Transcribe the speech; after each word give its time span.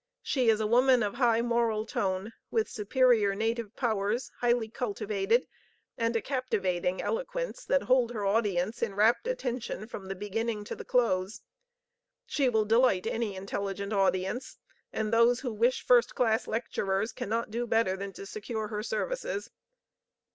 She 0.23 0.49
is 0.49 0.59
a 0.59 0.65
woman 0.65 1.03
of 1.03 1.13
high 1.13 1.41
moral 1.43 1.85
tone, 1.85 2.33
with 2.49 2.67
superior 2.67 3.35
native 3.35 3.75
powers 3.75 4.31
highly 4.39 4.67
cultivated, 4.67 5.47
and 5.95 6.15
a 6.15 6.23
captivating 6.23 6.99
eloquence 7.03 7.63
that 7.65 7.83
hold 7.83 8.09
her 8.11 8.25
audience 8.25 8.81
in 8.81 8.95
rapt 8.95 9.27
attention 9.27 9.85
from 9.87 10.07
the 10.07 10.15
beginning 10.15 10.63
to 10.63 10.75
the 10.75 10.83
close. 10.83 11.41
She 12.25 12.49
will 12.49 12.65
delight 12.65 13.05
any 13.05 13.35
intelligent 13.35 13.93
audience, 13.93 14.57
and 14.91 15.13
those 15.13 15.41
who 15.41 15.53
wish 15.53 15.85
first 15.85 16.15
class 16.15 16.47
lecturers 16.47 17.11
cannot 17.11 17.51
do 17.51 17.67
better 17.67 17.95
than 17.95 18.11
to 18.13 18.25
secure 18.25 18.69
her 18.69 18.81
services." 18.81 19.51